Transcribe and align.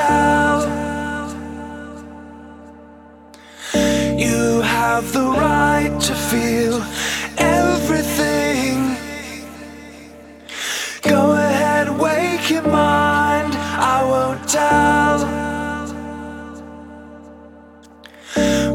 out. 0.00 0.64
You 4.18 4.60
have 4.62 5.12
the 5.12 5.28
right 5.46 5.94
to 6.00 6.14
feel 6.14 6.82
everything. 7.38 8.96
Go 11.02 11.32
ahead, 11.32 11.88
wake 11.98 12.50
your 12.50 12.62
mind. 12.62 13.54
I 13.94 14.04
won't 14.12 14.48
tell. 14.48 15.18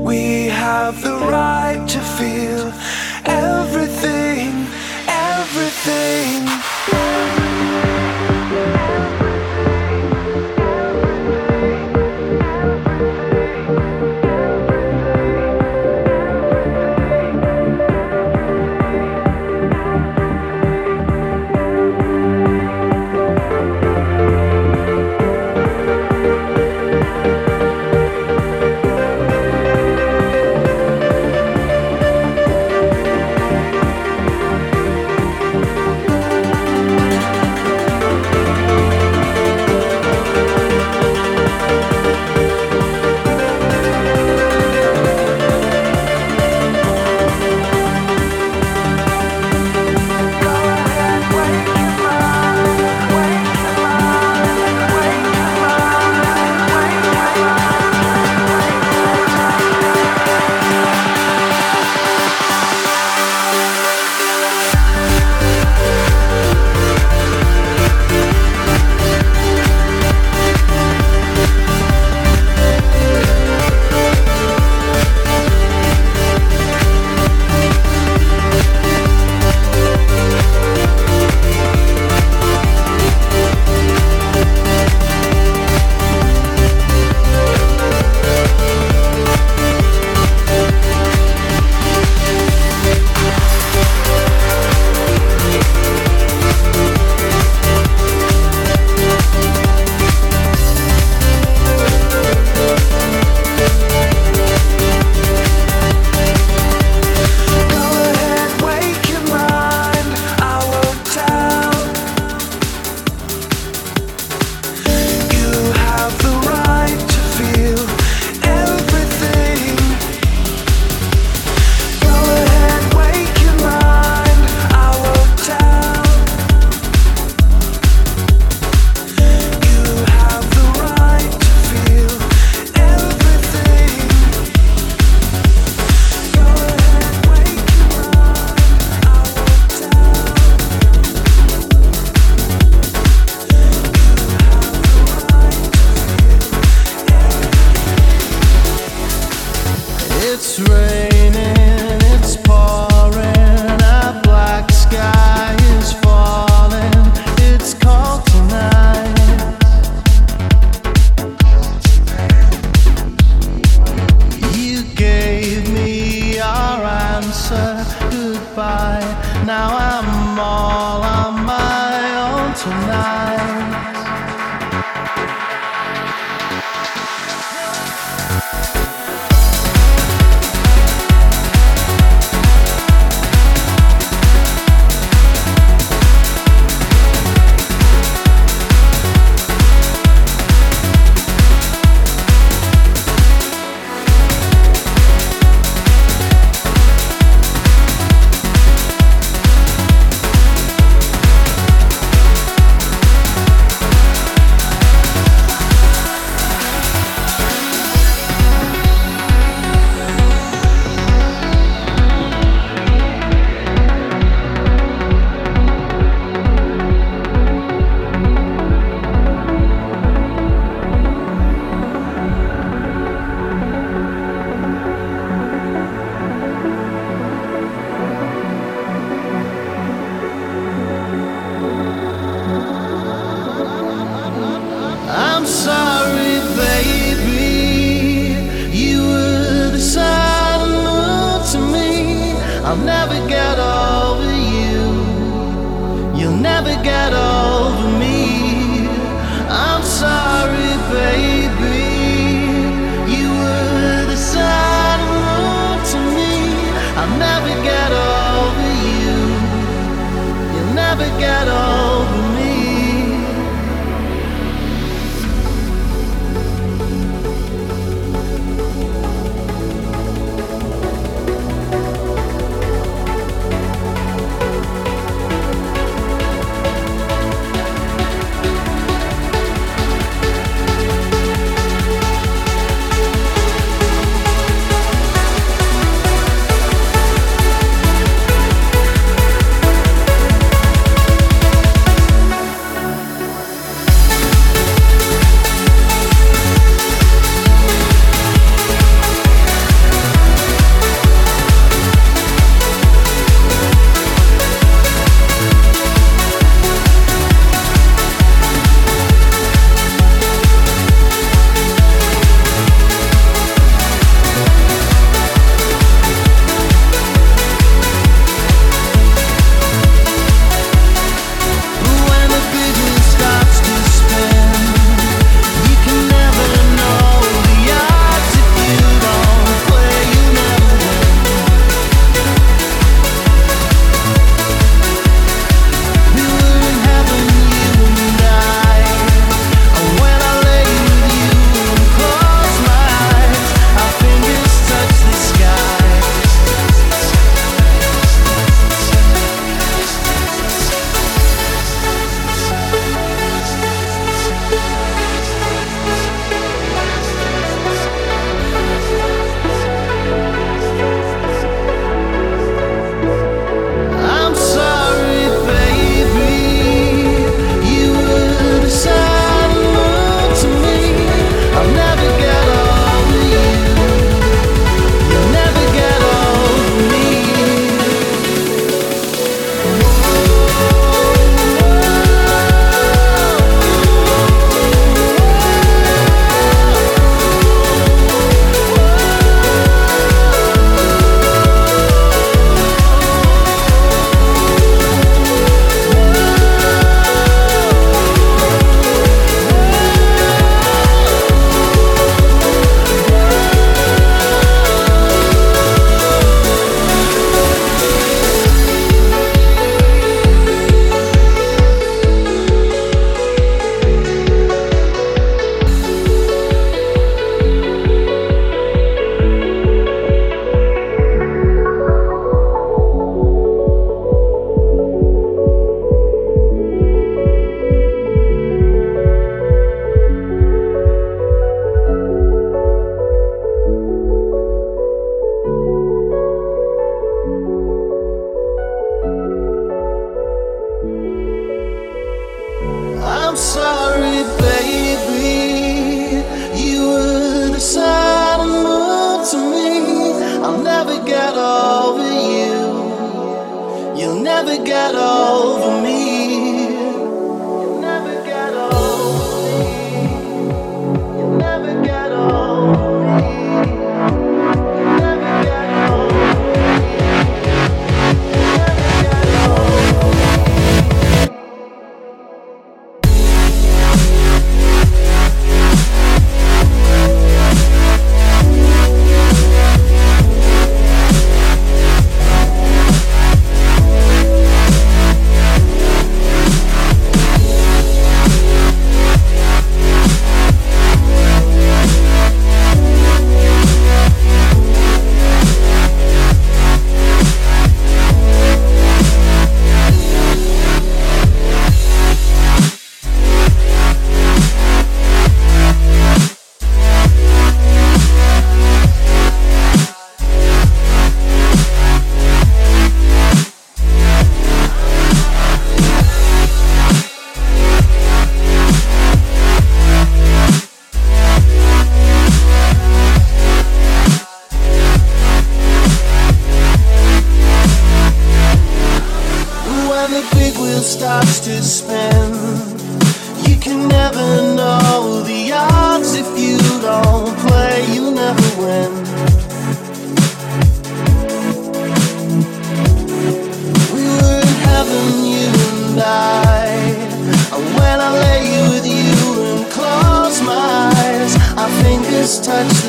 We 0.02 0.48
have 0.48 1.02
the 1.02 1.18
right 1.36 1.84
to 1.90 2.00
feel. 2.18 2.65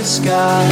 sky. 0.06 0.70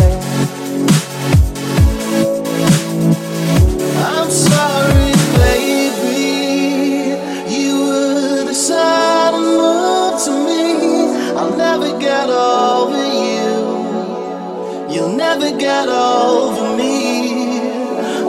I'm 3.98 4.30
sorry, 4.30 5.10
baby. 5.42 7.18
You 7.52 7.74
were 7.86 8.44
the 8.44 8.54
sun 8.54 9.34
and 9.34 9.56
moon 9.58 10.12
to 10.24 10.30
me. 10.46 11.34
I'll 11.36 11.56
never 11.56 11.98
get 11.98 12.28
over 12.30 13.04
you. 13.22 14.94
You'll 14.94 15.16
never 15.16 15.50
get 15.50 15.88
over 15.88 16.76
me. 16.76 17.58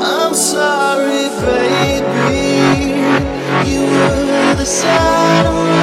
I'm 0.02 0.34
sorry, 0.34 1.30
baby. 1.46 2.42
You 3.70 3.82
were 3.82 4.56
the 4.56 4.66
sun 4.66 5.75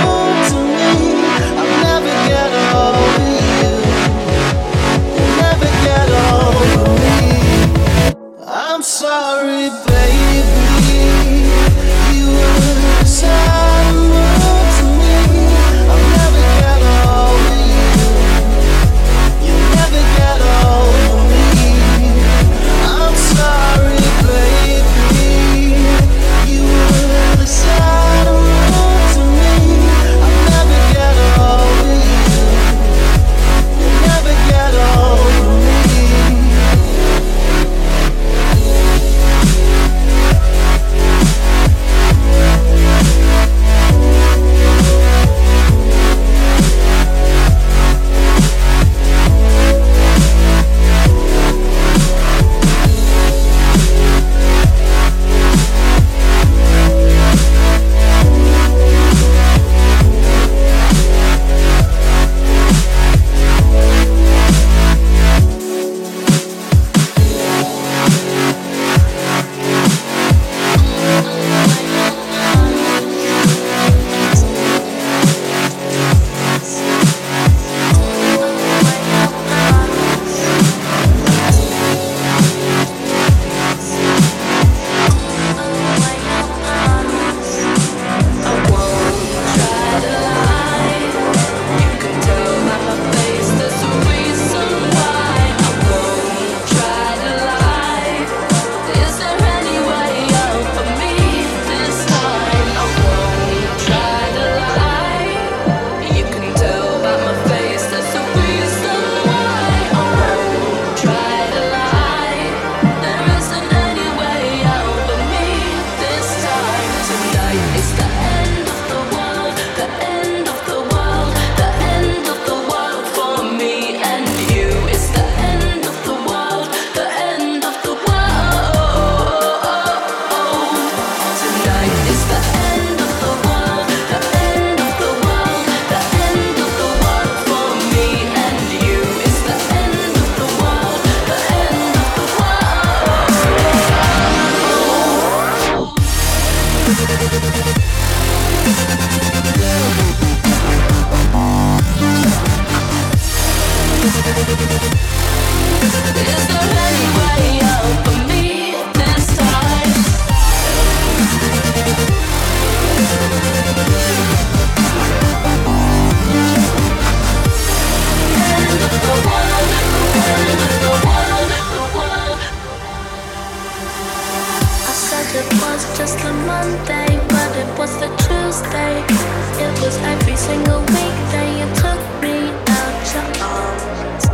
It 179.58 179.72
was 179.82 179.96
every 179.98 180.36
single 180.36 180.80
week 180.80 181.16
that 181.32 181.48
you 181.58 181.66
took 181.82 182.02
me 182.22 182.50
out 182.78 183.02
your 183.12 183.28
arms. 183.44 184.24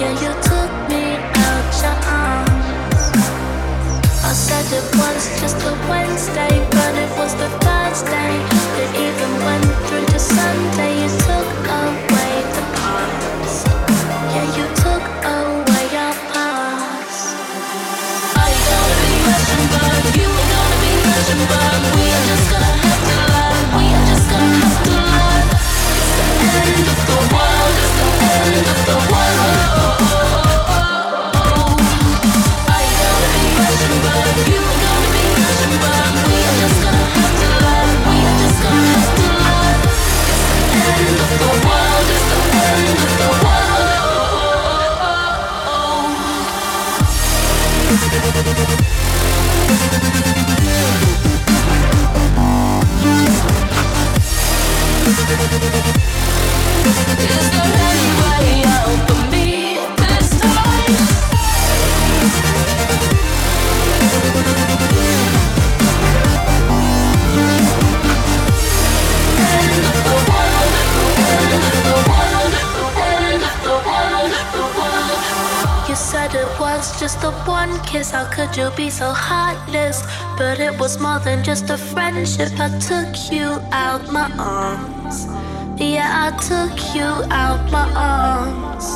Yeah, 0.00 0.12
you 0.22 0.32
took 0.50 0.72
me 0.90 1.18
out 1.46 1.70
your 1.82 1.98
arms. 2.06 3.02
I 4.24 4.32
said 4.32 4.66
it 4.78 4.86
once, 4.96 5.28
just 5.40 5.58
a 5.66 5.72
Wednesday, 5.88 6.54
but 6.70 6.94
it 6.94 7.10
was 7.18 7.34
the 7.34 7.48
Thursday 7.64 8.32
that 8.76 8.90
even 8.94 9.30
went 9.46 9.66
through 9.86 10.06
to 10.06 10.18
Sunday. 10.18 11.02
You 11.02 11.10
took 11.26 11.68
away 11.82 12.34
the 12.54 12.64
parts. 12.78 13.71
Could 78.32 78.56
you 78.56 78.70
be 78.76 78.90
so 78.90 79.12
heartless? 79.12 80.02
But 80.38 80.58
it 80.58 80.78
was 80.78 80.98
more 80.98 81.18
than 81.18 81.44
just 81.44 81.68
a 81.70 81.76
friendship. 81.76 82.50
I 82.58 82.68
took 82.78 83.30
you 83.30 83.60
out 83.70 84.10
my 84.10 84.30
arms. 84.38 85.26
Yeah, 85.80 86.26
I 86.26 86.30
took 86.50 86.94
you 86.94 87.08
out 87.30 87.70
my 87.70 87.88
arms. 87.94 88.86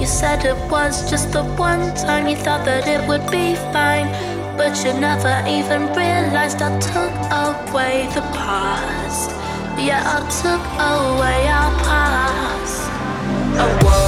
You 0.00 0.06
said 0.06 0.44
it 0.44 0.56
was 0.70 1.10
just 1.10 1.32
the 1.32 1.44
one 1.56 1.94
time 1.94 2.28
you 2.28 2.36
thought 2.36 2.64
that 2.64 2.86
it 2.86 3.06
would 3.08 3.26
be 3.30 3.56
fine. 3.72 4.08
But 4.56 4.84
you 4.84 4.92
never 4.98 5.42
even 5.46 5.88
realized 5.94 6.62
I 6.62 6.78
took 6.80 7.14
away 7.46 8.08
the 8.14 8.22
past. 8.34 9.30
Yeah, 9.78 10.16
I 10.16 10.18
took 10.42 10.64
away 10.94 11.48
our 11.48 11.72
past. 11.86 14.07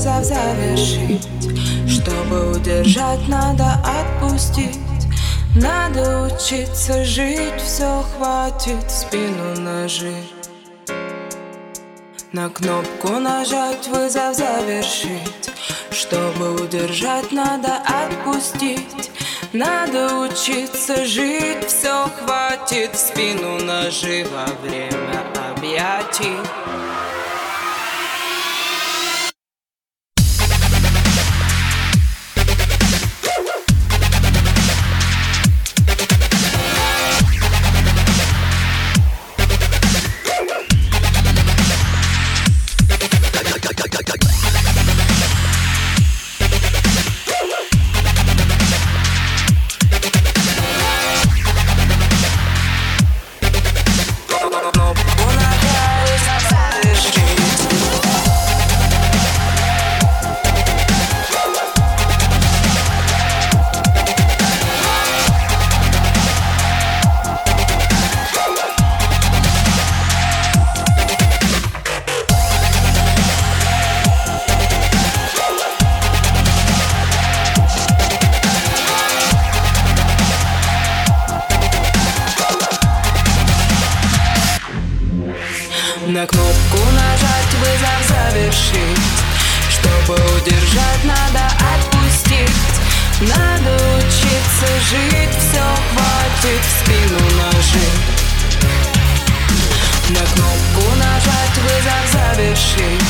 Вызов 0.00 0.24
завершить. 0.24 1.28
Чтобы 1.86 2.52
удержать, 2.52 3.28
надо 3.28 3.74
отпустить. 3.84 4.78
Надо 5.54 6.22
учиться 6.22 7.04
жить, 7.04 7.60
все 7.60 8.02
хватит 8.16 8.90
спину 8.90 9.60
нажить. 9.60 10.32
На 12.32 12.48
кнопку 12.48 13.18
нажать, 13.18 13.88
вызов 13.88 14.34
завершить. 14.34 15.50
Чтобы 15.90 16.54
удержать, 16.54 17.30
надо 17.32 17.76
отпустить. 17.84 19.10
Надо 19.52 20.16
учиться 20.20 21.04
жить, 21.04 21.66
все 21.66 22.08
хватит 22.20 22.96
Спину 22.96 23.58
наживо, 23.64 24.46
время 24.62 25.24
объятий 25.50 26.38
завершить 102.60 103.02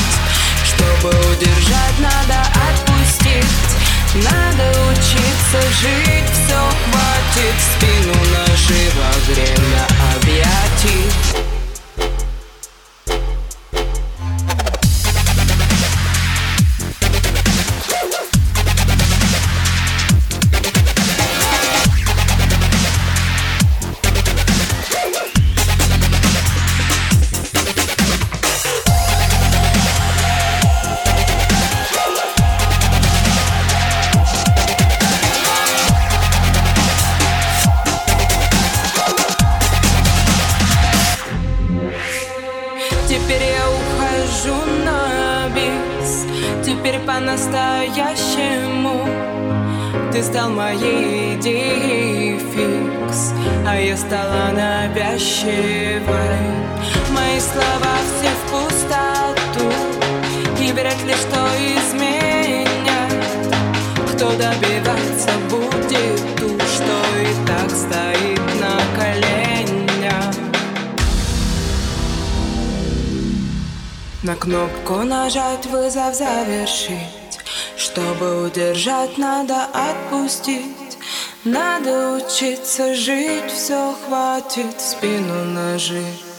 Чтобы 0.63 1.09
удержать, 1.09 1.99
надо 1.99 2.41
отпустить. 2.69 3.45
Надо 4.15 4.69
учиться 4.91 5.61
жить, 5.81 6.29
все 6.33 6.59
хватит 6.83 7.55
спину 7.75 8.13
наживо 8.33 9.09
Время 9.27 9.60
Учиться 82.41 82.95
жить, 82.95 83.51
все 83.51 83.93
хватит 84.07 84.81
спину 84.81 85.45
нажить 85.45 86.30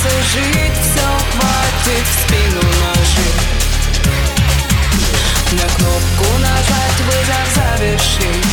учиться 0.00 0.22
жить, 0.32 0.78
все 0.80 1.06
хватит 1.32 2.06
в 2.06 2.20
спину 2.22 2.62
нажить. 2.80 3.40
На 5.52 5.66
кнопку 5.74 6.38
нажать, 6.38 7.00
вызов 7.06 7.46
завершить. 7.54 8.46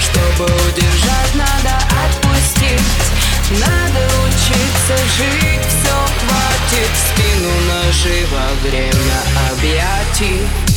Чтобы 0.00 0.44
удержать, 0.44 1.34
надо 1.34 1.76
отпустить. 2.06 2.82
Надо 3.50 4.00
учиться 4.26 4.96
жить, 5.16 5.66
все 5.66 5.96
хватит 6.20 6.90
в 6.92 6.98
спину 7.12 7.50
наживо 7.68 8.42
Время 8.62 9.18
объятий 9.52 10.73